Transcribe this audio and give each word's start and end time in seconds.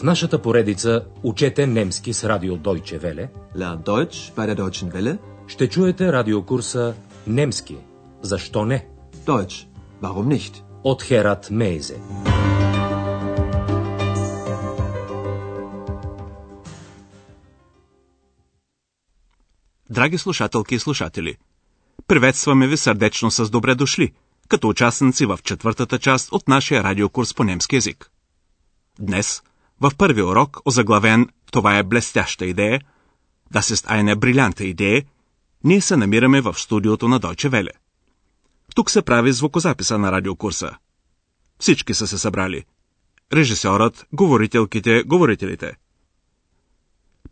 В 0.00 0.02
нашата 0.02 0.42
поредица 0.42 1.04
Учете 1.22 1.66
немски 1.66 2.12
с 2.12 2.28
радио 2.28 2.56
Deutsche 2.56 3.00
Welle 3.00 3.28
Lernt 3.56 3.84
Deutsch 3.84 4.34
bei 4.34 4.46
der 4.46 4.54
Deutschen 4.54 4.92
Welle. 4.92 5.18
ще 5.48 5.68
чуете 5.68 6.12
радиокурса 6.12 6.94
Немски. 7.26 7.76
Защо 8.22 8.64
не? 8.64 8.88
Deutsch. 9.26 9.66
Warum 10.02 10.38
nicht? 10.38 10.62
От 10.84 11.02
Херат 11.02 11.50
Мейзе. 11.50 11.98
Драги 19.90 20.18
слушателки 20.18 20.74
и 20.74 20.78
слушатели, 20.78 21.36
приветстваме 22.06 22.66
ви 22.66 22.76
сърдечно 22.76 23.30
с 23.30 23.50
добре 23.50 23.74
дошли, 23.74 24.12
като 24.48 24.68
участници 24.68 25.26
в 25.26 25.38
четвъртата 25.42 25.98
част 25.98 26.32
от 26.32 26.48
нашия 26.48 26.82
радиокурс 26.82 27.34
по 27.34 27.44
немски 27.44 27.76
язик. 27.76 28.10
Днес, 29.00 29.42
в 29.80 29.92
първи 29.96 30.22
урок, 30.22 30.58
озаглавен 30.64 31.28
«Това 31.52 31.78
е 31.78 31.82
блестяща 31.82 32.46
идея», 32.46 32.80
Das 33.54 33.70
ist 33.70 33.86
eine 33.88 34.16
brillante 34.16 34.64
Idee, 34.74 35.06
ние 35.64 35.80
се 35.80 35.96
намираме 35.96 36.40
в 36.40 36.54
студиото 36.58 37.08
на 37.08 37.20
Deutsche 37.20 37.48
Welle. 37.48 37.72
Тук 38.74 38.90
се 38.90 39.02
прави 39.02 39.32
звукозаписа 39.32 39.98
на 39.98 40.12
радиокурса. 40.12 40.70
Всички 41.58 41.94
са 41.94 42.06
се 42.06 42.18
събрали. 42.18 42.64
Режисьорът, 43.32 44.06
говорителките, 44.12 45.02
говорителите. 45.02 45.72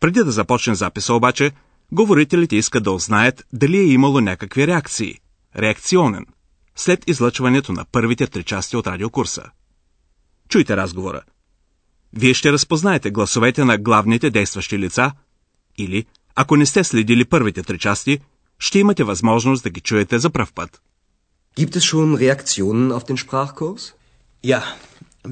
Преди 0.00 0.24
да 0.24 0.30
започне 0.30 0.74
записа 0.74 1.14
обаче, 1.14 1.52
говорителите 1.92 2.56
искат 2.56 2.84
да 2.84 2.92
узнаят 2.92 3.46
дали 3.52 3.78
е 3.78 3.92
имало 3.92 4.20
някакви 4.20 4.66
реакции, 4.66 5.18
реакционен, 5.56 6.26
след 6.76 7.08
излъчването 7.08 7.72
на 7.72 7.84
първите 7.92 8.26
три 8.26 8.44
части 8.44 8.76
от 8.76 8.86
радиокурса. 8.86 9.44
Чуйте 10.48 10.76
разговора. 10.76 11.22
Вие 12.13 12.33
ще 12.33 12.51
разпознаете 12.51 13.11
гласовете 13.11 13.65
на 13.65 13.77
главните 13.77 14.29
действащи 14.29 14.79
лица 14.79 15.11
или, 15.77 16.05
ако 16.35 16.55
не 16.55 16.65
сте 16.65 16.83
следили 16.83 17.25
първите 17.25 17.63
три 17.63 17.79
части, 17.79 18.19
ще 18.59 18.79
имате 18.79 19.03
възможност 19.03 19.63
да 19.63 19.69
ги 19.69 19.81
чуете 19.81 20.19
за 20.19 20.29
пръв 20.29 20.53
път. 20.53 20.81
Gibt 21.57 21.75
es 21.75 21.83
schon 21.91 22.09
Reaktionen 22.17 22.91
auf 22.95 23.03
den 23.09 23.17
Sprachkurs? 23.17 23.83
Ja, 24.43 24.61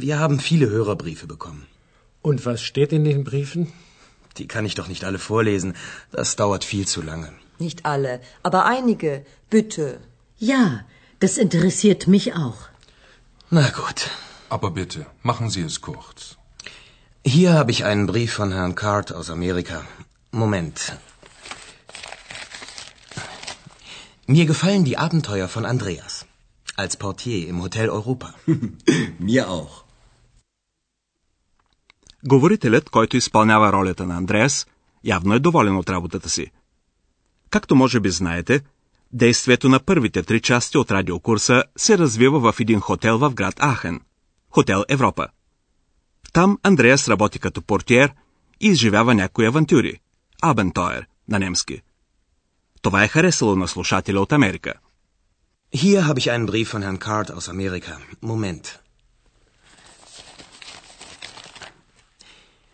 wir 0.05 0.15
haben 0.23 0.37
viele 0.49 0.67
Hörerbriefe 0.75 1.25
bekommen. 1.35 1.63
Und 2.23 2.37
was 2.45 2.59
steht 2.69 2.91
in 2.97 3.03
den 3.09 3.23
Briefen? 3.29 3.61
Die 4.37 4.47
kann 4.53 4.65
ich 4.69 4.75
doch 4.79 4.89
nicht 4.93 5.03
alle 5.07 5.19
vorlesen. 5.29 5.69
Das 6.17 6.29
dauert 6.41 6.63
viel 6.63 6.85
zu 6.93 7.01
lange. 7.09 7.29
Nicht 7.65 7.79
alle, 7.93 8.13
aber 8.47 8.61
einige. 8.65 9.11
Bitte. 9.49 9.85
Ja, 10.51 10.63
das 11.23 11.33
interessiert 11.45 12.01
mich 12.15 12.25
auch. 12.43 12.61
Na 13.57 13.65
gut. 13.81 13.99
Aber 14.55 14.69
bitte, 14.81 14.99
machen 15.29 15.47
Sie 15.55 15.65
es 15.69 15.77
kurz. 15.89 16.19
Hier 17.34 17.54
habe 17.54 17.72
ich 17.74 17.84
einen 17.84 18.06
Brief 18.06 18.32
von 18.40 18.52
Herrn 18.52 18.74
Card 18.76 19.12
aus 19.18 19.28
Amerika. 19.30 19.78
Moment. 20.30 20.76
Mir 24.34 24.46
gefallen 24.52 24.84
die 24.84 24.96
Abenteuer 25.06 25.48
von 25.48 25.64
Andreas. 25.72 26.14
Als 26.76 26.96
Portier 26.96 27.48
im 27.48 27.58
Hotel 27.64 27.88
Europa. 27.90 28.28
Mir 29.28 29.48
auch. 29.48 29.84
Говорителят, 32.24 32.90
който 32.90 33.16
изпълнява 33.16 33.72
ролята 33.72 34.06
на 34.06 34.16
Андреас, 34.16 34.66
явно 35.04 35.34
е 35.34 35.38
доволен 35.38 35.76
от 35.76 35.90
работата 35.90 36.28
си. 36.28 36.46
Както 37.50 37.76
може 37.76 38.00
би 38.00 38.10
знаете, 38.10 38.60
действието 39.12 39.68
на 39.68 39.80
първите 39.80 40.22
три 40.22 40.40
части 40.40 40.78
от 40.78 40.90
радиокурса 40.90 41.64
се 41.76 41.98
развива 41.98 42.52
в 42.52 42.60
един 42.60 42.80
хотел 42.80 43.18
в 43.18 43.34
град 43.34 43.60
Ахен– 43.60 44.00
Хотел 44.56 44.84
Европа. 44.88 45.28
Там 46.36 46.58
Андреас 46.62 47.08
работи 47.08 47.38
като 47.38 47.62
портиер 47.62 48.12
и 48.60 48.66
изживява 48.66 49.14
някои 49.14 49.46
авантюри– 49.46 50.00
Абентойер 50.42 51.06
на 51.28 51.38
немски. 51.38 51.82
Това 52.82 53.04
е 53.04 53.08
харесало 53.08 53.56
на 53.56 53.68
слушателя 53.68 54.20
от 54.20 54.32
Америка. 54.32 54.74
Hier 55.74 56.00
habe 56.02 56.18
ich 56.18 56.28
einen 56.30 56.46
Brief 56.46 56.68
von 56.74 56.82
Herrn 56.82 56.98
Card 56.98 57.30
aus 57.30 57.48
Amerika. 57.48 57.92
Moment. 58.22 58.64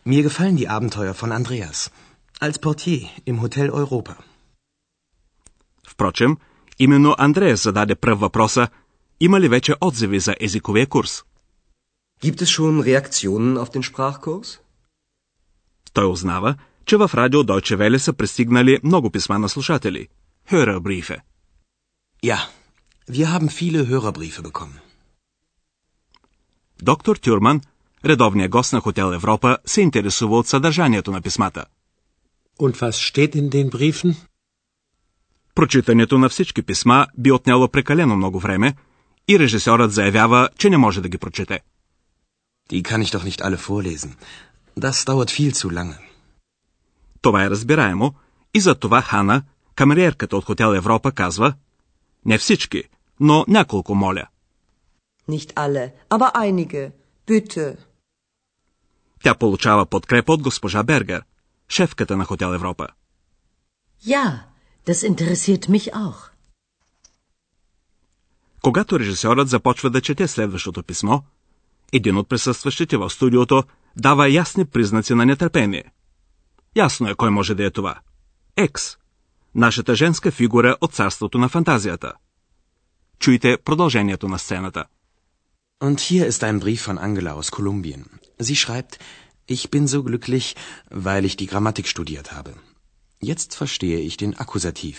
Mir 0.07 0.23
gefallen 0.29 0.57
die 0.61 0.69
Abenteuer 0.77 1.15
von 1.15 1.31
Andreas. 1.33 1.91
Als 2.41 2.59
Portier 2.59 3.01
im 3.27 3.37
Hotel 3.43 3.69
Europa. 3.71 4.15
Впрочем, 5.89 6.37
именно 6.79 7.15
Андреас 7.19 7.63
зададе 7.63 7.95
пръв 7.95 8.21
въпроса 8.21 8.69
има 9.21 9.41
ли 9.41 9.49
вече 9.49 9.75
отзиви 9.81 10.21
за 10.21 10.35
езиковия 10.41 10.87
курс. 10.87 11.25
Gibt 12.27 12.41
es 12.45 12.51
schon 12.57 12.75
Reaktionen 12.91 13.53
auf 13.63 13.71
den 13.75 13.83
Sprachkurs? 13.83 14.59
Той 15.93 16.07
узнава, 16.07 16.57
че 16.85 16.97
в 16.97 17.11
радио 17.15 17.43
Deutsche 17.43 17.77
Welle 17.77 17.97
са 17.99 18.13
пристигнали 18.13 18.79
много 18.83 19.11
писма 19.11 19.39
на 19.39 19.49
слушатели. 19.49 20.09
Hörerbriefe. 20.51 21.17
Ja, 22.23 22.39
wir 23.11 23.27
haben 23.33 23.49
viele 23.49 23.87
Hörerbriefe 23.89 24.43
bekommen. 24.43 24.81
Доктор 26.83 27.17
Тюрман, 27.17 27.61
редовният 28.05 28.51
гост 28.51 28.73
на 28.73 28.81
Хотел 28.81 29.13
Европа, 29.15 29.59
се 29.67 29.81
интересува 29.81 30.39
от 30.39 30.47
съдържанието 30.47 31.11
на 31.11 31.23
писмата. 31.23 31.65
Und 32.59 32.77
was 32.77 32.93
steht 32.93 33.35
in 33.35 33.49
den 33.49 33.71
Briefen? 33.71 34.15
Прочитането 35.55 36.19
на 36.19 36.29
всички 36.29 36.63
писма 36.63 37.07
би 37.19 37.33
отняло 37.33 37.69
прекалено 37.69 38.17
много 38.17 38.39
време 38.41 38.75
и 39.29 39.39
режисьорът 39.39 39.93
заявява, 39.93 40.49
че 40.59 40.71
не 40.71 40.77
може 40.77 41.01
да 41.01 41.09
ги 41.09 41.19
прочете. 41.19 41.61
Die 42.73 42.83
kann 42.89 43.03
ich 43.05 43.13
doch 43.17 43.25
nicht 43.29 43.41
alle 43.47 43.59
vorlesen. 43.69 44.11
Das 44.87 44.99
dauert 45.09 45.31
viel 45.39 45.53
zu 45.55 45.71
lange. 45.71 45.99
Това 47.21 47.45
е 47.45 47.51
разбираемо 47.51 48.15
и 48.55 48.61
за 48.61 48.75
това 48.75 49.03
Хана, 49.03 49.43
камериерката 49.75 50.37
от 50.37 50.45
Хотел 50.45 50.75
Европа, 50.75 51.13
казва 51.13 51.55
Не 52.25 52.39
всички, 52.39 52.85
но 53.21 53.45
няколко 53.49 53.95
моля. 53.95 54.27
Nicht 55.29 55.53
alle, 55.55 55.93
aber 56.11 56.33
einige. 56.35 56.93
Bitte. 57.27 57.77
Тя 59.23 59.35
получава 59.35 59.87
подкрепа 59.87 60.33
от 60.33 60.43
госпожа 60.43 60.83
Бергер, 60.83 61.23
шефката 61.69 62.17
на 62.17 62.25
Хотел 62.25 62.55
Европа. 62.55 62.89
Ja, 64.07 64.43
das 64.87 65.09
interessiert 65.11 65.69
mich 65.69 65.93
auch. 65.93 66.29
Когато 68.63 69.01
режисьорът 69.01 69.49
започва 69.49 69.91
да 69.91 70.01
чете 70.01 70.29
следващото 70.29 70.83
писмо, 70.83 71.21
един 71.94 72.18
от 72.18 72.30
присъстващите 72.30 72.98
в 72.98 73.10
студиото 73.10 73.64
дава 73.98 74.30
ясни 74.30 74.66
признаци 74.66 75.14
на 75.14 75.26
нетърпение. 75.26 75.84
Ясно 76.76 77.10
е 77.10 77.16
кой 77.16 77.30
може 77.30 77.56
да 77.56 77.66
е 77.66 77.72
това. 77.72 78.00
Екс. 78.58 78.98
Нашата 79.56 79.96
женска 79.96 80.32
фигура 80.32 80.78
от 80.82 80.94
царството 80.94 81.38
на 81.38 81.50
фантазията. 81.50 82.14
Чуйте 83.20 83.58
продължението 83.58 84.28
на 84.28 84.40
сцената. 84.40 84.86
Und 85.82 86.00
hier 86.00 86.26
ist 86.32 86.44
ein 86.44 86.60
Brief 86.60 86.82
von 86.88 86.98
Angela 87.08 87.32
aus 87.38 87.50
Kolumbien. 87.58 88.04
Sie 88.48 88.56
schreibt, 88.64 88.94
ich 89.56 89.64
bin 89.74 89.86
so 89.94 90.00
glücklich, 90.10 90.48
weil 91.06 91.24
ich 91.30 91.36
die 91.42 91.50
Grammatik 91.52 91.88
studiert 91.88 92.28
habe. 92.36 92.52
Jetzt 93.32 93.50
verstehe 93.62 94.00
ich 94.08 94.16
den 94.18 94.34
Akkusativ. 94.44 94.96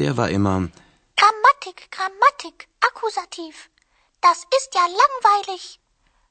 Der 0.00 0.12
war 0.18 0.28
immer 0.38 0.56
Grammatik, 1.20 1.78
Grammatik, 1.96 2.56
Akkusativ. 2.88 3.54
Das 4.26 4.38
ist 4.58 4.70
ja 4.78 4.84
langweilig. 5.02 5.62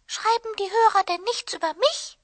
Schreiben 0.07 0.53
die 0.59 0.71
Hörer 0.71 1.05
denn 1.05 1.23
nichts 1.25 1.53
über 1.55 1.73
mich? 1.75 2.19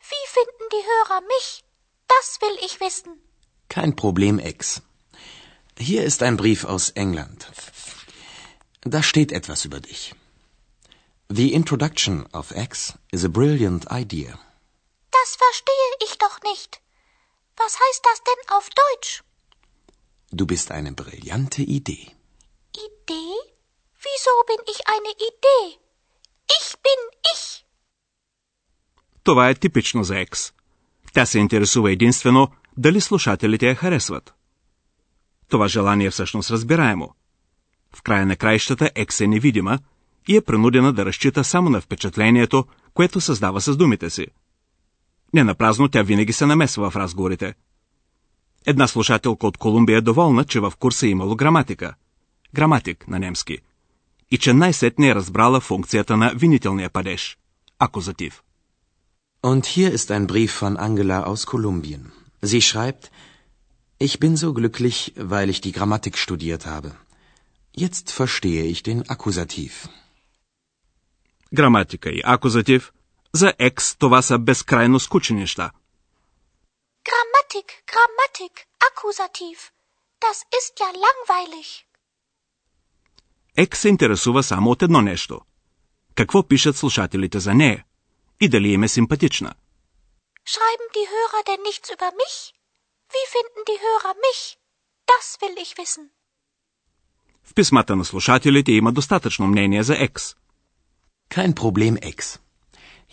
Wie 0.00 0.26
finden 0.28 0.66
die 0.72 0.84
Hörer 0.92 1.20
mich? 1.22 1.64
Das 2.08 2.40
will 2.40 2.56
ich 2.64 2.80
wissen. 2.80 3.12
kein 3.68 3.96
Problem, 3.96 4.38
Ex. 4.38 4.82
Hier 5.78 6.04
ist 6.04 6.22
ein 6.22 6.36
Brief 6.36 6.64
aus 6.64 6.90
England. 6.90 7.50
Da 8.82 9.02
steht 9.02 9.32
etwas 9.32 9.64
über 9.64 9.80
dich. 9.80 10.14
The 11.30 11.54
introduction 11.54 12.26
of 12.34 12.50
X 12.50 12.94
is 13.10 13.24
a 13.24 13.28
brilliant 13.28 13.86
idea. 13.90 14.38
Das 15.10 15.36
verstehe 15.36 15.90
ich 16.04 16.18
doch 16.18 16.40
nicht. 16.42 16.80
Was 17.56 17.78
heißt 17.80 18.04
das 18.04 18.20
denn 18.28 18.56
auf 18.56 18.68
Deutsch? 18.70 19.22
Du 20.30 20.46
bist 20.46 20.70
eine 20.70 20.92
brillante 20.92 21.62
Idee. 21.62 22.06
Idee? 22.76 23.34
Wieso 24.06 24.34
bin 24.46 24.60
ich 24.72 24.86
eine 24.88 25.12
Idee? 25.30 25.78
Bin 26.84 27.00
ich. 27.34 27.62
Това 29.22 29.50
е 29.50 29.54
типично 29.54 30.04
за 30.04 30.18
Екс. 30.18 30.52
Тя 31.12 31.26
се 31.26 31.38
интересува 31.38 31.92
единствено 31.92 32.48
дали 32.76 33.00
слушателите 33.00 33.68
я 33.68 33.74
харесват. 33.74 34.34
Това 35.48 35.68
желание 35.68 36.06
е 36.06 36.10
всъщност 36.10 36.50
разбираемо. 36.50 37.14
В 37.96 38.02
края 38.02 38.26
на 38.26 38.36
краищата 38.36 38.90
Екс 38.94 39.24
е 39.24 39.26
невидима 39.26 39.78
и 40.28 40.36
е 40.36 40.40
принудена 40.40 40.92
да 40.92 41.04
разчита 41.04 41.44
само 41.44 41.70
на 41.70 41.80
впечатлението, 41.80 42.64
което 42.94 43.20
създава 43.20 43.60
с 43.60 43.76
думите 43.76 44.10
си. 44.10 44.26
Не 45.34 45.44
напразно 45.44 45.88
тя 45.88 46.02
винаги 46.02 46.32
се 46.32 46.46
намесва 46.46 46.90
в 46.90 46.96
разговорите. 46.96 47.54
Една 48.66 48.88
слушателка 48.88 49.46
от 49.46 49.56
Колумбия 49.56 49.98
е 49.98 50.00
доволна, 50.00 50.44
че 50.44 50.60
в 50.60 50.72
курса 50.78 51.06
е 51.06 51.10
имало 51.10 51.36
граматика. 51.36 51.94
Граматик 52.54 53.08
на 53.08 53.18
немски. 53.18 53.58
И 54.31 54.37
че 54.37 54.53
най-сетне 54.53 55.09
е 55.09 55.15
разбрала 55.15 55.59
функцията 55.59 56.17
на 56.17 56.33
винителния 56.35 56.89
падеж. 56.89 57.37
Акузатив. 57.79 58.41
Und 59.43 59.65
hier 59.65 59.91
ist 59.97 60.09
ein 60.11 60.27
Brief 60.27 60.51
von 60.61 60.75
Angela 60.87 61.19
aus 61.29 61.45
Kolumbien. 61.45 62.03
Sie 62.43 62.61
schreibt, 62.61 63.03
ich 63.99 64.19
bin 64.19 64.35
so 64.43 64.49
glücklich, 64.59 64.97
weil 65.31 65.49
ich 65.49 65.61
die 65.61 65.75
Grammatik 65.77 66.15
studiert 66.17 66.63
habe. 66.65 66.89
Jetzt 67.85 68.07
verstehe 68.11 68.63
ich 68.73 68.81
den 68.83 68.99
Akkusativ. 69.13 69.87
Граматика 71.53 72.09
и 72.09 72.21
акузатив. 72.25 72.91
За 73.33 73.53
екс 73.59 73.95
това 73.97 74.21
са 74.21 74.39
безкрайно 74.39 74.99
скучни 74.99 75.39
неща. 75.39 75.71
Grammatik, 77.09 77.69
Grammatik, 77.91 78.55
Akkusativ. 78.87 79.57
Das 80.25 80.37
ist 80.59 80.73
ja 80.83 80.89
langweilig. 81.05 81.67
Екс 83.56 83.80
се 83.80 83.88
интересува 83.88 84.42
само 84.42 84.70
от 84.70 84.82
едно 84.82 85.00
нещо. 85.02 85.40
Какво 86.14 86.48
пишат 86.48 86.76
слушателите 86.76 87.38
за 87.38 87.54
нея? 87.54 87.84
И 88.40 88.48
дали 88.48 88.68
им 88.68 88.82
е 88.82 88.88
симпатична? 88.88 89.54
Schreiben 90.52 90.88
die 90.96 91.08
Hörer 91.14 91.42
denn 91.48 91.62
nichts 91.68 91.88
über 91.94 92.10
mich? 92.22 92.36
Wie 93.14 93.26
finden 93.34 93.62
die 93.70 93.80
Hörer 93.86 94.14
mich? 94.26 94.40
Das 95.12 95.26
will 95.40 95.56
ich 95.64 95.72
wissen. 95.78 96.10
В 97.44 97.54
писмата 97.54 97.96
на 97.96 98.04
слушателите 98.04 98.72
има 98.72 98.92
достатъчно 98.92 99.46
мнение 99.46 99.82
за 99.82 99.94
екс. 99.94 100.34
Kein 101.30 101.54
Problem, 101.54 101.96
Ex. 102.12 102.40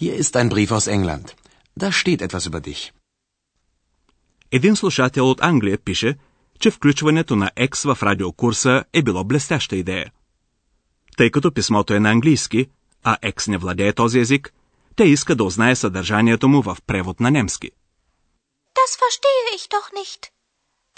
Hier 0.02 0.20
ist 0.22 0.36
ein 0.36 0.50
Brief 0.50 0.72
aus 0.72 0.88
England. 0.88 1.26
Da 1.80 1.92
steht 1.92 2.22
etwas 2.22 2.50
über 2.50 2.62
dich. 2.62 2.92
Един 4.52 4.76
слушател 4.76 5.30
от 5.30 5.42
Англия 5.42 5.78
пише, 5.78 6.18
че 6.60 6.72
включването 6.72 7.36
на 7.36 7.52
екс 7.56 7.84
в 7.84 8.04
радиокурса 8.04 8.84
е 8.94 9.04
било 9.04 9.24
блестяща 9.24 9.76
идея. 9.76 10.12
Тъй 11.20 11.32
като 11.32 11.52
писмото 11.54 11.94
е 11.94 12.00
на 12.00 12.12
английски, 12.12 12.70
а 13.04 13.18
екс 13.22 13.52
не 13.52 13.58
владее 13.58 13.94
този 13.94 14.20
език, 14.20 14.54
те 14.96 15.04
иска 15.04 15.36
да 15.36 15.44
узнае 15.44 15.76
съдържанието 15.76 16.48
му 16.48 16.62
в 16.62 16.78
превод 16.88 17.20
на 17.20 17.32
немски. 17.32 17.72
Das 18.80 18.92
verstehe 19.04 19.44
ich 19.58 19.66
doch 19.76 19.90
nicht. 20.00 20.22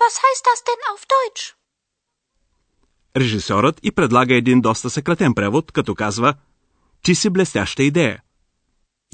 Was 0.02 0.16
heißt 0.26 0.44
das 0.50 0.60
denn 0.68 0.82
auf 0.92 1.02
Deutsch? 1.14 1.56
Режисьорът 3.18 3.80
и 3.84 3.92
предлага 3.92 4.36
един 4.36 4.62
доста 4.62 4.90
съкратен 4.90 5.34
превод, 5.34 5.72
като 5.72 5.96
казва 5.96 6.34
«Ти 7.04 7.16
си 7.16 7.30
блестяща 7.30 7.84
идея». 7.84 8.22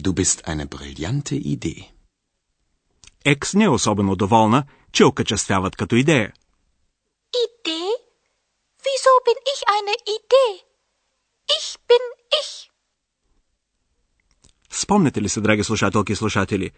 Du 0.02 0.14
bist 0.14 0.48
eine 0.48 0.66
brillante 0.66 1.36
Idee. 1.36 1.90
Екс 3.26 3.58
не 3.58 3.64
е 3.64 3.70
особено 3.70 4.16
доволна, 4.16 4.64
че 4.92 5.06
окачествяват 5.06 5.76
като 5.76 5.96
идея. 5.96 6.34
Idee? 7.46 7.92
Wieso 8.84 9.14
bin 9.28 9.40
ich 9.54 9.62
eine 9.76 9.96
Idee? 10.18 10.67
Ich 11.56 11.78
bin 11.88 12.04
ich. 12.42 12.70
Спомняте 14.70 15.22
ли 15.22 15.30
се, 15.30 15.42
драги 15.42 15.64
слушателки 15.64 16.14
и 16.14 16.16
слушатели? 16.16 16.72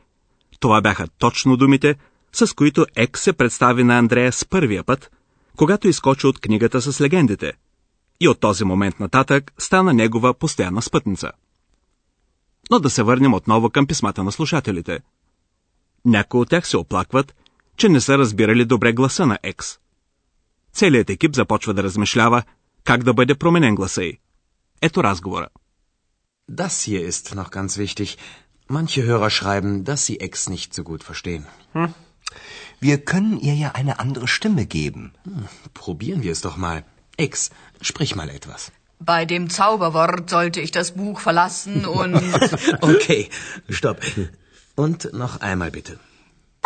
Това 0.60 0.82
бяха 0.82 1.08
точно 1.08 1.58
думите, 1.58 1.96
с 2.34 2.56
които 2.56 2.86
Екс 2.96 3.24
се 3.24 3.34
представи 3.34 3.84
на 3.84 3.98
Андрея 3.98 4.32
с 4.32 4.46
първия 4.46 4.84
път, 4.84 5.12
когато 5.58 5.88
изкочи 5.88 6.28
от 6.28 6.40
книгата 6.40 6.82
с 6.82 7.02
легендите. 7.02 7.54
И 8.20 8.28
от 8.28 8.40
този 8.40 8.64
момент 8.64 9.00
нататък 9.00 9.54
стана 9.58 9.94
негова 9.94 10.34
постоянна 10.34 10.82
спътница. 10.82 11.32
Но 12.72 12.80
да 12.80 12.90
се 12.90 13.04
върнем 13.04 13.34
отново 13.34 13.70
към 13.70 13.88
писмата 13.88 14.24
на 14.24 14.32
слушателите. 14.32 15.00
Някои 16.06 16.42
от 16.42 16.50
тях 16.50 16.68
се 16.68 16.78
оплакват, 16.78 17.36
че 17.78 17.90
не 17.90 18.02
са 18.02 18.18
разбирали 18.18 18.66
добре 18.66 18.94
гласа 18.94 19.26
на 19.26 19.40
Екс. 19.44 19.78
Целият 20.74 21.10
екип 21.10 21.36
започва 21.36 21.74
да 21.74 21.84
размишлява 21.84 22.44
как 22.84 23.04
да 23.04 23.14
бъде 23.14 23.36
променен 23.36 23.76
гласа 23.76 24.04
й. 24.04 24.20
eto 24.82 25.02
razgovora. 25.02 25.50
Das 26.48 26.82
hier 26.82 27.02
ist 27.06 27.36
noch 27.36 27.52
ganz 27.52 27.78
wichtig. 27.78 28.18
Manche 28.68 29.04
Hörer 29.04 29.30
schreiben, 29.30 29.84
dass 29.84 30.06
sie 30.06 30.20
Ex 30.20 30.50
nicht 30.50 30.74
so 30.74 30.84
gut 30.84 31.04
verstehen. 31.04 31.46
Hm. 31.74 31.94
Wir 32.80 33.04
können 33.04 33.40
ihr 33.40 33.56
ja 33.56 33.72
eine 33.72 34.00
andere 34.00 34.28
Stimme 34.28 34.66
geben. 34.66 35.14
Hm, 35.24 35.48
probieren 35.74 36.24
wir 36.24 36.32
es 36.32 36.42
doch 36.42 36.58
mal. 36.58 36.84
Ex, 37.18 37.50
sprich 37.82 38.16
mal 38.16 38.30
etwas. 38.30 38.72
Bei 39.00 39.26
dem 39.26 39.50
Zauberwort 39.50 40.30
sollte 40.30 40.60
ich 40.60 40.72
das 40.72 40.92
Buch 40.92 41.20
verlassen 41.20 41.86
und. 41.86 42.16
okay, 42.82 43.30
stopp. 43.70 44.02
Und 44.76 45.14
noch 45.14 45.42
einmal 45.42 45.72
bitte. 45.72 46.00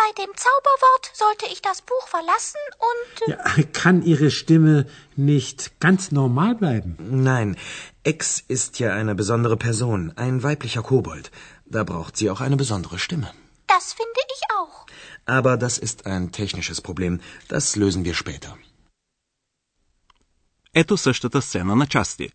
Bei 0.03 0.11
dem 0.23 0.33
Zauberwort 0.45 1.05
sollte 1.23 1.47
ich 1.53 1.61
das 1.61 1.79
Buch 1.91 2.07
verlassen 2.17 2.63
und. 2.91 3.13
Ja, 3.33 3.41
kann 3.81 3.97
Ihre 4.13 4.31
Stimme 4.31 4.87
nicht 5.31 5.59
ganz 5.81 6.13
normal 6.21 6.53
bleiben? 6.63 6.91
Nein, 7.33 7.57
Ex 8.13 8.21
ist 8.57 8.73
ja 8.83 8.89
eine 9.01 9.15
besondere 9.23 9.57
Person, 9.57 10.01
ein 10.25 10.37
weiblicher 10.49 10.85
Kobold. 10.91 11.27
Da 11.75 11.83
braucht 11.91 12.17
sie 12.17 12.31
auch 12.31 12.41
eine 12.47 12.59
besondere 12.65 12.99
Stimme. 13.07 13.29
Das 13.75 13.87
finde 14.01 14.21
ich 14.35 14.43
auch. 14.59 14.77
Aber 15.39 15.55
das 15.65 15.75
ist 15.87 15.99
ein 16.13 16.25
technisches 16.41 16.81
Problem. 16.81 17.15
Das 17.49 17.65
lösen 17.83 18.05
wir 18.05 18.15
später. 18.15 18.57
Ето 20.75 20.97
същата 20.97 21.43
сцена 21.43 21.77
на 21.77 21.87
части. 21.87 22.29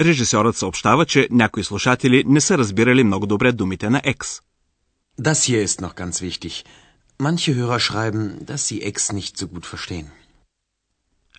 Режисьорът 0.00 0.56
съобщава, 0.56 1.06
че 1.06 1.28
някои 1.30 1.64
слушатели 1.64 2.24
не 2.26 2.40
са 2.40 2.58
разбирали 2.58 3.04
много 3.04 3.26
добре 3.26 3.52
думите 3.52 3.90
на 3.90 4.00
Екс. 4.04 4.40
Das 5.26 5.38
hier 5.48 5.62
ist 5.68 5.78
noch 5.80 5.94
ganz 6.02 6.16
wichtig. 6.28 6.64
Manche 7.26 7.54
Hörer 7.54 7.80
schreiben, 7.80 8.24
dass 8.48 8.66
sie 8.68 8.82
Ex 8.88 9.12
nicht 9.12 9.36
so 9.36 9.46
gut 9.48 9.66
verstehen. 9.66 10.10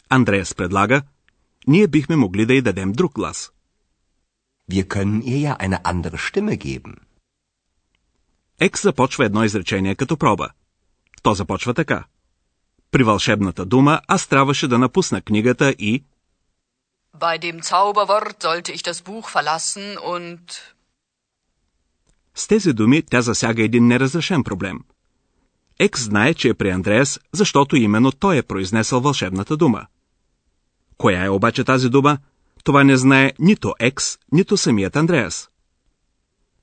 Андреас 0.09 0.53
предлага, 0.53 1.01
ние 1.67 1.87
бихме 1.87 2.15
могли 2.15 2.45
да 2.45 2.53
й 2.53 2.61
дадем 2.61 2.91
друг 2.91 3.13
глас. 3.13 3.51
Wir 4.71 4.87
können 4.87 5.21
ihr 5.21 5.39
ja 5.47 5.53
eine 5.59 5.79
andere 5.83 6.17
Stimme 6.17 6.57
geben. 6.57 6.95
Екс 8.59 8.81
започва 8.81 9.25
едно 9.25 9.43
изречение 9.43 9.95
като 9.95 10.17
проба. 10.17 10.49
То 11.23 11.33
започва 11.33 11.73
така. 11.73 12.03
При 12.91 13.03
вълшебната 13.03 13.65
дума 13.65 14.01
аз 14.07 14.27
трябваше 14.27 14.67
да 14.67 14.77
напусна 14.77 15.21
книгата 15.21 15.69
и... 15.69 16.03
Bei 17.19 17.37
dem 17.39 17.61
Zauberwort 17.61 18.37
sollte 18.41 18.71
ich 18.71 18.83
das 18.89 18.99
Buch 19.09 19.27
verlassen 19.35 19.97
und. 20.13 20.41
С 22.36 22.46
тези 22.46 22.72
думи 22.72 23.02
тя 23.02 23.22
засяга 23.22 23.62
един 23.62 23.86
неразрешен 23.86 24.44
проблем. 24.44 24.80
Екс 25.78 26.02
знае, 26.02 26.34
че 26.34 26.48
е 26.48 26.54
при 26.54 26.70
Андреас, 26.70 27.20
защото 27.32 27.76
именно 27.76 28.12
той 28.12 28.36
е 28.36 28.42
произнесъл 28.42 29.00
вълшебната 29.00 29.56
дума. 29.56 29.86
Коя 30.96 31.24
е 31.24 31.28
обаче 31.28 31.64
тази 31.64 31.88
дума? 31.88 32.18
Това 32.64 32.84
не 32.84 32.96
знае 32.96 33.32
нито 33.38 33.74
Екс, 33.78 34.18
нито 34.32 34.56
самият 34.56 34.96
Андреас. 34.96 35.50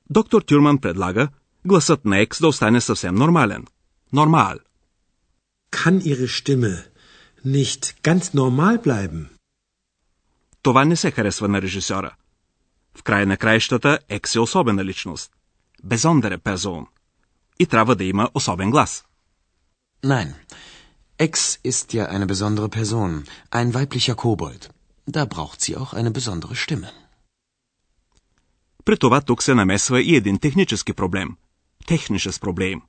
Доктор 0.10 0.42
Тюрман 0.42 0.78
предлага 0.78 1.28
гласът 1.66 2.06
на 2.06 2.20
Екс 2.20 2.42
да 2.42 2.48
остане 2.48 2.82
съвсем 2.82 3.16
нормален. 3.16 3.66
Нормал. 4.14 4.58
Kann 5.72 6.02
Ihre 6.02 6.28
Stimme 6.28 6.76
nicht 7.46 7.84
ganz 8.04 8.34
normal 8.34 8.84
bleiben? 8.86 9.26
Това 10.62 10.86
не 10.86 10.96
се 10.96 11.12
харесва 11.12 11.48
на 11.48 11.62
режисьора. 11.62 12.16
В 12.98 13.04
край 13.04 13.26
на 13.26 13.38
краищата 13.38 14.00
Екс 14.10 14.40
е 14.40 14.42
особена 14.42 14.86
личност. 14.86 15.32
Безондере 15.84 16.38
персон. 16.38 16.88
И 17.60 17.66
трябва 17.66 17.96
да 17.96 18.04
има 18.04 18.30
особен 18.34 18.72
глас. 18.72 19.06
Nein. 20.04 20.34
Ex 21.20 21.34
ist 21.72 21.94
ja 21.94 22.06
eine 22.16 22.26
besondere 22.26 22.70
Person, 22.70 23.12
ein 23.52 23.74
weiblicher 23.74 24.16
Kobold. 24.16 24.62
Da 25.16 25.26
braucht 25.26 25.60
sie 25.62 25.78
auch 25.78 25.94
eine 25.94 26.12
besondere 26.12 26.56
Stimme. 26.56 26.92
При 28.86 28.98
това 28.98 29.22
тук 29.22 29.44
се 29.44 29.54
намесва 29.54 30.02
и 30.02 30.16
един 30.16 30.40
технически 30.40 30.94
проблем. 30.94 31.38
Технически 31.88 32.42
проблем, 32.42 32.82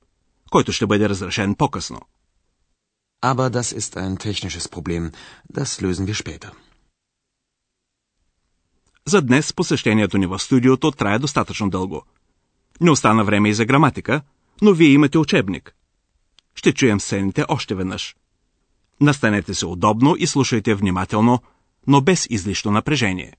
който 0.51 0.71
ще 0.71 0.85
бъде 0.85 1.09
разрешен 1.09 1.55
по-късно. 1.55 1.99
Aber 3.21 3.49
das 3.49 3.79
ist 3.79 3.95
ein 3.95 4.17
technisches 4.17 4.67
Problem. 4.69 5.13
Das 5.53 5.81
lösen 5.81 6.05
wir 6.05 6.23
später. 6.23 6.51
За 9.05 9.21
днес 9.21 9.53
посещението 9.53 10.17
ни 10.17 10.25
в 10.25 10.39
студиото 10.39 10.91
трае 10.91 11.19
достатъчно 11.19 11.69
дълго. 11.69 12.03
Не 12.81 12.91
остана 12.91 13.23
време 13.23 13.49
и 13.49 13.53
за 13.53 13.65
граматика, 13.65 14.21
но 14.61 14.73
вие 14.73 14.89
имате 14.89 15.17
учебник. 15.17 15.75
Ще 16.55 16.73
чуем 16.73 16.99
сцените 16.99 17.45
още 17.47 17.75
веднъж. 17.75 18.15
Настанете 19.01 19.53
се 19.53 19.65
удобно 19.65 20.15
и 20.19 20.27
слушайте 20.27 20.75
внимателно, 20.75 21.39
но 21.87 22.01
без 22.01 22.27
излишно 22.29 22.71
напрежение. 22.71 23.33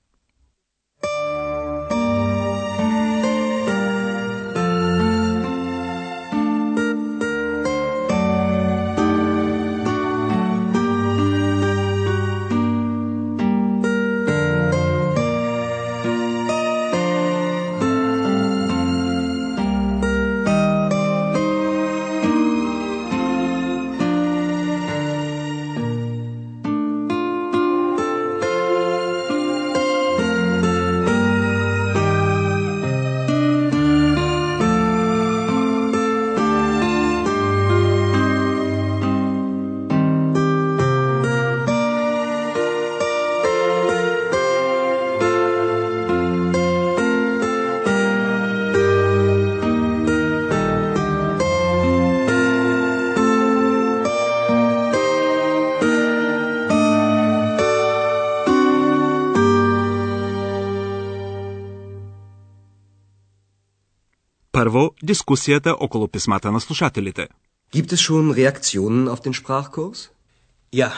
Първо, 64.56 64.92
дискусията 65.04 65.76
около 65.80 66.08
писмата 66.08 66.52
на 66.52 66.62
слушателите. 66.62 67.28
Gibt 67.74 67.94
es 67.94 68.02
schon 68.08 68.26
Reaktionen 68.42 69.08
auf 69.08 69.22
den 69.22 69.34
Sprachkurs? 69.34 70.00
Ja, 70.74 70.92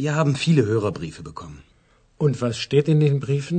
wir 0.00 0.12
haben 0.18 0.34
viele 0.44 0.62
Hörerbriefe 0.70 1.22
bekommen. 1.30 1.58
Und 2.24 2.34
was 2.42 2.54
steht 2.66 2.88
in 2.94 3.00
den 3.06 3.16
Briefen? 3.26 3.58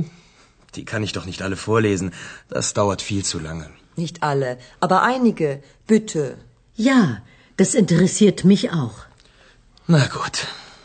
Die 0.76 0.86
kann 0.90 1.02
ich 1.06 1.12
doch 1.16 1.26
nicht 1.30 1.42
alle 1.46 1.58
vorlesen. 1.68 2.08
Das 2.54 2.66
dauert 2.78 3.02
viel 3.10 3.24
zu 3.32 3.38
lange. 3.48 3.66
Nicht 4.02 4.16
alle, 4.30 4.50
aber 4.84 4.98
einige, 5.14 5.50
bitte. 5.92 6.22
Ja, 6.88 7.00
das 7.60 7.70
interessiert 7.82 8.38
mich 8.52 8.62
auch. 8.80 8.98
Na 9.94 10.02
gut. 10.16 10.36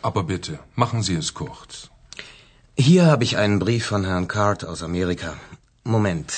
Aber 0.08 0.22
bitte, 0.32 0.52
machen 0.82 1.00
Sie 1.02 1.16
es 1.22 1.28
kurz. 1.42 1.70
Hier 2.86 3.02
habe 3.06 3.24
ich 3.26 3.38
einen 3.42 3.58
Brief 3.64 3.84
von 3.92 4.04
Herrn 4.04 4.28
Card 4.36 4.60
aus 4.70 4.82
Amerika. 4.82 5.30
Moment. 5.94 6.30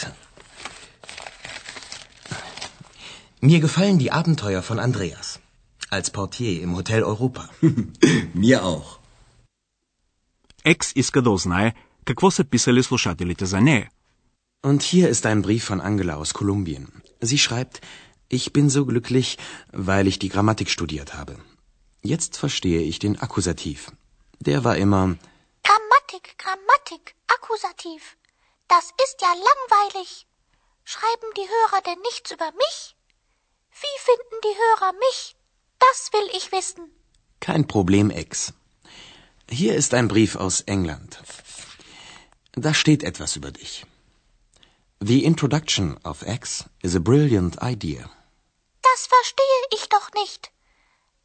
Mir 3.41 3.61
gefallen 3.61 3.99
die 3.99 4.13
Abenteuer 4.13 4.63
von 4.63 4.79
Andreas. 4.79 5.41
Als 5.91 6.11
Portier 6.11 6.63
im 6.63 6.75
Hotel 6.77 7.03
Europa. 7.03 7.49
Mir 8.35 8.65
auch. 8.65 8.99
Екс 10.65 10.93
иска 10.97 11.23
да 11.23 11.31
узнае 11.31 11.75
какво 12.05 12.31
са 12.31 12.45
писали 12.45 12.83
слушателите 12.83 13.47
за 13.47 13.61
нея. 13.61 13.91
Und 14.63 14.83
hier 14.83 15.09
ist 15.09 15.27
ein 15.27 15.43
Brief 15.43 15.65
von 15.65 15.81
Angela 15.81 16.15
aus 16.17 16.33
Kolumbien. 16.39 16.85
Sie 17.21 17.39
schreibt, 17.39 17.81
ich 18.29 18.53
bin 18.53 18.69
so 18.69 18.85
glücklich, 18.85 19.39
weil 19.73 20.07
ich 20.09 20.19
die 20.19 20.29
Grammatik 20.29 20.71
studiert 20.71 21.15
habe. 21.15 21.35
Jetzt 22.03 22.37
verstehe 22.37 22.83
ich 22.91 22.99
den 22.99 23.19
Akkusativ. 23.25 23.93
Der 24.41 24.65
war 24.65 24.77
immer 24.77 25.05
Grammatik, 25.69 26.25
Grammatik, 26.43 27.05
Akkusativ. 27.35 28.03
Das 28.69 28.87
ist 29.05 29.17
ja 29.23 29.33
langweilig. 29.49 30.27
Schreiben 30.85 31.31
die 31.39 31.49
Hörer 31.55 31.81
denn 31.89 32.01
nichts 32.09 32.33
über 32.37 32.51
mich? 32.63 32.97
Wie 33.84 33.98
finden 34.08 34.38
die 34.46 34.56
Hörer 34.64 34.94
mich? 35.06 35.36
Das 35.80 36.00
will 36.14 36.28
ich 36.38 36.52
wissen. 36.52 36.84
kein 37.40 37.68
Problem, 37.68 38.12
Ex. 38.12 38.54
Hier 39.50 39.74
ist 39.76 39.94
ein 39.94 40.08
Brief 40.08 40.36
aus 40.36 40.62
England. 40.62 41.20
Da 42.54 42.74
steht 42.74 43.04
etwas 43.04 43.36
über 43.36 43.52
dich. 43.52 43.86
The 45.00 45.24
introduction 45.26 45.98
of 46.04 46.22
X 46.22 46.66
is 46.84 46.96
a 46.96 47.00
brilliant 47.00 47.58
idea. 47.64 48.10
Das 48.90 49.08
verstehe 49.08 49.62
ich 49.76 49.90
doch 49.90 50.12
nicht. 50.14 50.52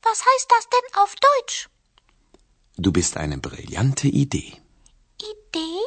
Was 0.02 0.18
heißt 0.28 0.48
das 0.54 0.68
denn 0.74 1.02
auf 1.02 1.14
Deutsch? 1.28 1.68
Du 2.78 2.90
bist 2.92 3.16
eine 3.18 3.38
brillante 3.38 4.08
Idee. 4.08 4.52
Idee? 5.34 5.80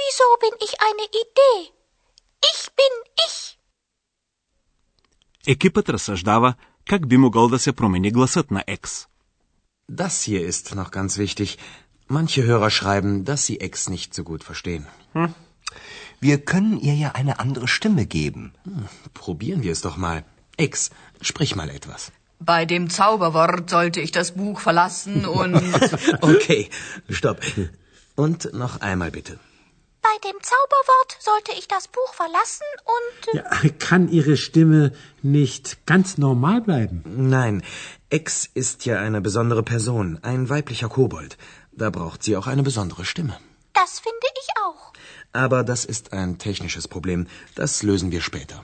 Wieso 0.00 0.28
bin 0.40 0.54
ich 0.66 0.74
eine 0.88 1.06
Idee? 1.24 1.72
Ich 2.52 2.60
bin 2.80 2.94
ich. 3.26 3.58
Екипът 5.47 5.89
разсъждава 5.89 6.53
как 6.89 7.07
би 7.07 7.17
могъл 7.17 7.47
да 7.47 7.59
се 7.59 7.73
промени 7.73 8.11
гласът 8.11 8.51
на 8.51 8.63
Екс. 8.67 9.07
Das 9.91 10.15
hier 10.29 10.43
ist 10.51 10.75
noch 10.75 10.91
ganz 10.91 11.11
wichtig. 11.17 11.49
Manche 12.17 12.41
Hörer 12.47 12.71
schreiben, 12.79 13.13
dass 13.27 13.41
sie 13.47 13.59
Ex 13.67 13.73
nicht 13.95 14.09
so 14.17 14.23
gut 14.23 14.43
verstehen. 14.49 14.83
Wir 16.27 16.37
können 16.51 16.77
ihr 16.87 16.97
ja 17.03 17.09
eine 17.19 17.39
andere 17.43 17.67
Stimme 17.67 18.05
geben. 18.05 18.43
Hm, 18.65 18.85
probieren 19.13 19.61
wir 19.65 19.71
es 19.71 19.81
doch 19.87 19.97
mal. 19.97 20.19
Ex, 20.57 20.73
sprich 21.29 21.55
mal 21.59 21.69
etwas. 21.79 22.01
Bei 22.39 22.61
dem 22.73 22.89
Zauberwort 22.89 23.69
sollte 23.69 23.99
ich 24.05 24.11
das 24.11 24.29
Buch 24.41 24.59
verlassen 24.59 25.25
und... 25.25 25.55
Okay, 26.21 26.61
stopp. 27.09 27.39
Und 28.15 28.39
noch 28.53 28.75
einmal 28.81 29.11
bitte. 29.11 29.33
Bei 30.07 30.15
dem 30.27 30.37
Zauberwort 30.51 31.11
sollte 31.29 31.51
ich 31.59 31.67
das 31.75 31.85
Buch 31.95 32.11
verlassen 32.21 32.69
und... 32.95 33.17
Ja, 33.39 33.69
kann 33.87 34.03
Ihre 34.17 34.37
Stimme 34.37 34.81
nicht 35.37 35.65
ganz 35.91 36.07
normal 36.17 36.61
bleiben? 36.61 36.97
Nein, 37.37 37.55
Ex 38.09 38.49
ist 38.61 38.85
ja 38.89 38.95
eine 39.07 39.21
besondere 39.21 39.63
Person, 39.63 40.07
ein 40.31 40.49
weiblicher 40.49 40.89
Kobold. 40.97 41.37
Da 41.81 41.87
braucht 41.97 42.23
sie 42.23 42.35
auch 42.37 42.47
eine 42.47 42.63
besondere 42.69 43.05
Stimme. 43.11 43.35
Das 43.81 43.91
finde 44.05 44.27
ich 44.41 44.47
auch. 44.63 44.83
Aber 45.43 45.59
das 45.71 45.81
ist 45.93 46.05
ein 46.19 46.37
technisches 46.47 46.85
Problem. 46.87 47.27
Das 47.55 47.83
lösen 47.83 48.11
wir 48.11 48.21
später. 48.21 48.63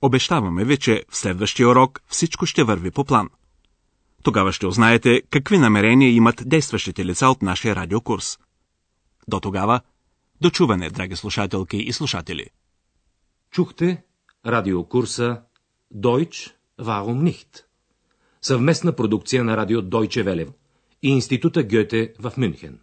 Обещаваме 0.00 0.64
ви, 0.64 0.78
че 0.78 1.04
в 1.08 1.16
следващия 1.16 1.68
урок 1.68 2.00
всичко 2.08 2.46
ще 2.46 2.64
върви 2.64 2.90
по 2.90 3.04
план. 3.04 3.28
Тогава 4.22 4.52
ще 4.52 4.66
узнаете 4.66 5.22
какви 5.30 5.58
намерения 5.58 6.10
имат 6.10 6.42
действащите 6.46 7.04
лица 7.04 7.28
от 7.28 7.42
нашия 7.42 7.76
радиокурс. 7.76 8.38
До 9.31 9.39
тогава, 9.39 9.81
дочуване, 10.41 10.89
драги 10.89 11.15
слушателки 11.15 11.77
и 11.77 11.91
слушатели. 11.91 12.49
Чухте 13.51 14.03
радиокурса 14.45 15.43
Deutsch, 15.93 16.51
warum 16.79 17.23
nicht? 17.23 17.63
Съвместна 18.41 18.95
продукция 18.95 19.43
на 19.43 19.57
радио 19.57 19.81
Deutsche 19.81 20.23
Welle 20.23 20.53
и 21.01 21.09
Института 21.09 21.63
Гьоте 21.63 22.13
в 22.19 22.33
Мюнхен. 22.37 22.79